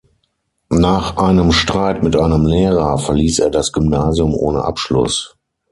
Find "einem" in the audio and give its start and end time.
1.17-1.51, 2.15-2.43